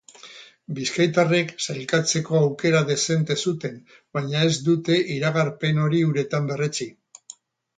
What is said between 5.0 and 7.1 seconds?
iragarpen hori uretan berretsi.